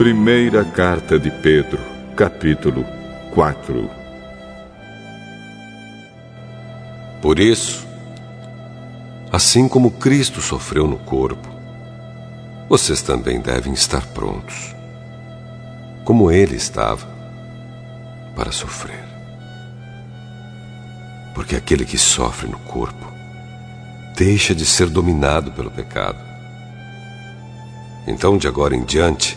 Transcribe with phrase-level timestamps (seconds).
[0.00, 1.78] Primeira carta de Pedro,
[2.16, 2.86] capítulo
[3.34, 3.90] 4.
[7.20, 7.86] Por isso,
[9.30, 11.46] assim como Cristo sofreu no corpo,
[12.66, 14.74] vocês também devem estar prontos,
[16.06, 17.06] como ele estava,
[18.34, 19.04] para sofrer.
[21.34, 23.12] Porque aquele que sofre no corpo
[24.16, 26.18] deixa de ser dominado pelo pecado.
[28.06, 29.36] Então, de agora em diante,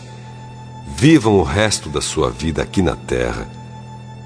[0.86, 3.48] vivam o resto da sua vida aqui na terra,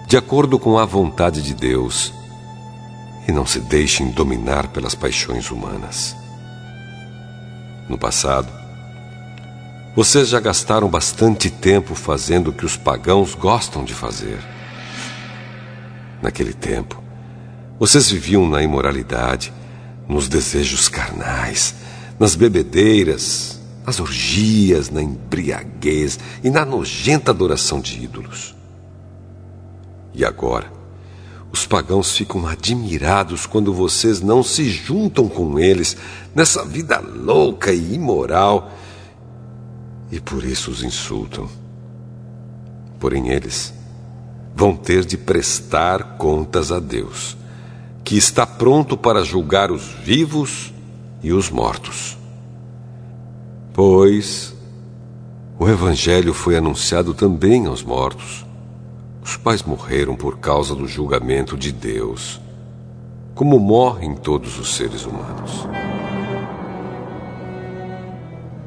[0.06, 2.12] de acordo com a vontade de Deus
[3.26, 6.16] e não se deixem dominar pelas paixões humanas.
[7.88, 8.48] No passado,
[9.94, 14.38] vocês já gastaram bastante tempo fazendo o que os pagãos gostam de fazer.
[16.22, 17.02] Naquele tempo,
[17.78, 19.52] vocês viviam na imoralidade,
[20.08, 21.74] nos desejos carnais,
[22.18, 23.57] nas bebedeiras,
[23.88, 28.54] nas orgias, na embriaguez e na nojenta adoração de ídolos.
[30.12, 30.70] E agora,
[31.50, 35.96] os pagãos ficam admirados quando vocês não se juntam com eles
[36.34, 38.70] nessa vida louca e imoral
[40.12, 41.48] e por isso os insultam.
[43.00, 43.72] Porém, eles
[44.54, 47.38] vão ter de prestar contas a Deus,
[48.04, 50.74] que está pronto para julgar os vivos
[51.22, 52.17] e os mortos.
[53.80, 54.52] Pois
[55.56, 58.44] o Evangelho foi anunciado também aos mortos
[59.22, 62.40] os quais morreram por causa do julgamento de Deus,
[63.36, 65.64] como morrem todos os seres humanos.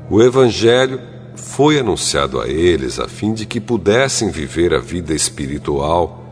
[0.10, 1.02] O Evangelho
[1.36, 6.24] foi anunciado a eles a fim de que pudessem viver a vida espiritual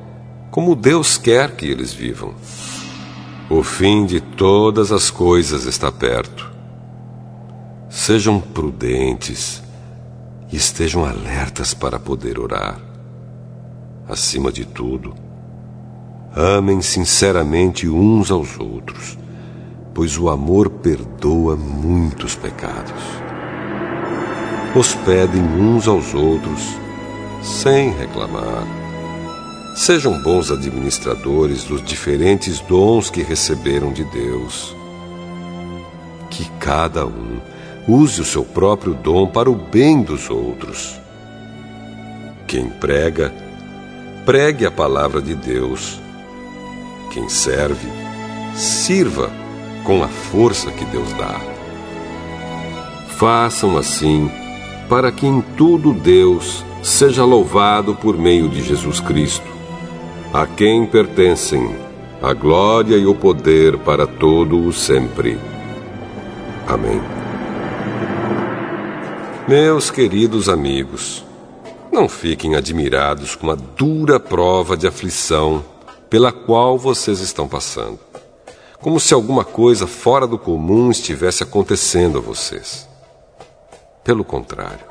[0.50, 2.34] como Deus quer que eles vivam.
[3.50, 6.59] O fim de todas as coisas está perto.
[7.90, 9.64] Sejam prudentes
[10.52, 12.90] e estejam alertas para poder orar
[14.10, 15.14] acima de tudo,
[16.36, 19.18] amem sinceramente uns aos outros,
[19.94, 23.04] pois o amor perdoa muitos pecados.
[24.76, 26.62] Hospedem uns aos outros
[27.44, 28.68] sem reclamar.
[29.76, 34.76] Sejam bons administradores dos diferentes dons que receberam de Deus.
[36.30, 37.40] Que cada um
[37.90, 41.00] use o seu próprio dom para o bem dos outros.
[42.46, 43.34] Quem prega,
[44.26, 46.00] pregue a palavra de Deus.
[47.12, 47.88] Quem serve,
[48.54, 49.32] sirva
[49.84, 51.42] com a força que Deus dá.
[53.18, 54.30] Façam assim,
[54.88, 59.48] para que em tudo Deus seja louvado por meio de Jesus Cristo,
[60.32, 61.76] a quem pertencem
[62.22, 65.38] a glória e o poder para todo o sempre.
[66.68, 67.19] Amém.
[69.50, 71.26] Meus queridos amigos,
[71.92, 75.66] não fiquem admirados com a dura prova de aflição
[76.08, 77.98] pela qual vocês estão passando,
[78.80, 82.88] como se alguma coisa fora do comum estivesse acontecendo a vocês.
[84.04, 84.86] Pelo contrário,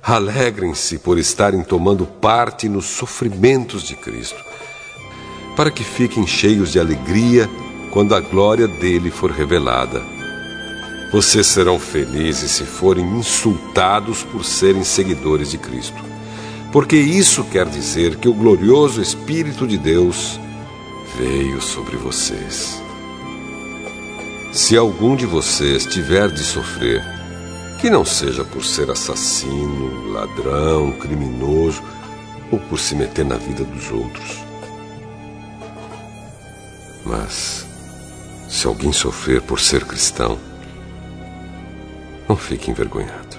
[0.00, 4.38] alegrem-se por estarem tomando parte nos sofrimentos de Cristo,
[5.56, 7.50] para que fiquem cheios de alegria
[7.92, 10.19] quando a glória dele for revelada.
[11.12, 16.10] Vocês serão felizes se forem insultados por serem seguidores de Cristo
[16.72, 20.38] porque isso quer dizer que o glorioso Espírito de Deus
[21.16, 22.80] veio sobre vocês.
[24.52, 27.02] Se algum de vocês tiver de sofrer,
[27.80, 31.82] que não seja por ser assassino, ladrão, criminoso
[32.52, 34.38] ou por se meter na vida dos outros.
[37.04, 37.66] Mas,
[38.48, 40.38] se alguém sofrer por ser cristão,
[42.30, 43.30] não fique envergonhado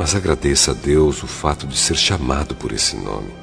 [0.00, 3.34] mas agradeça a Deus o fato de ser chamado por esse nome,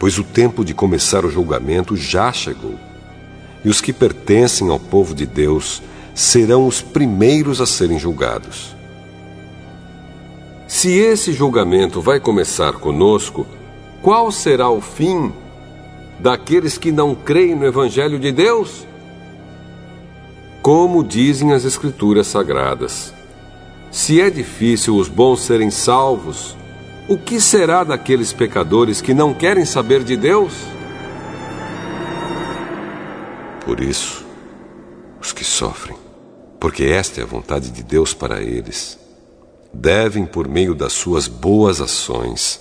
[0.00, 2.74] pois o tempo de começar o julgamento já chegou,
[3.64, 5.80] e os que pertencem ao povo de Deus
[6.12, 8.74] serão os primeiros a serem julgados.
[10.66, 13.46] Se esse julgamento vai começar conosco,
[14.02, 15.32] qual será o fim
[16.18, 18.84] daqueles que não creem no Evangelho de Deus?
[20.60, 23.19] Como dizem as Escrituras Sagradas.
[23.90, 26.56] Se é difícil os bons serem salvos,
[27.08, 30.52] o que será daqueles pecadores que não querem saber de Deus?
[33.64, 34.24] Por isso,
[35.20, 35.96] os que sofrem,
[36.60, 38.96] porque esta é a vontade de Deus para eles,
[39.74, 42.60] devem, por meio das suas boas ações,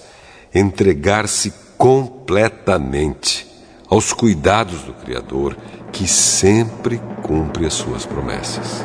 [0.54, 3.48] entregar-se completamente
[3.88, 5.56] aos cuidados do Criador,
[5.92, 8.84] que sempre cumpre as suas promessas.